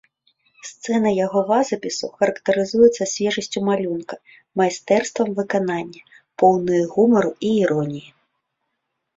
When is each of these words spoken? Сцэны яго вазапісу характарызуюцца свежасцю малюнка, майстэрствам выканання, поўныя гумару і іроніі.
Сцэны 0.67 1.09
яго 1.25 1.39
вазапісу 1.49 2.09
характарызуюцца 2.23 3.03
свежасцю 3.13 3.59
малюнка, 3.69 4.15
майстэрствам 4.63 5.27
выканання, 5.41 6.01
поўныя 6.45 6.83
гумару 6.97 7.31
і 7.51 7.57
іроніі. 7.63 8.07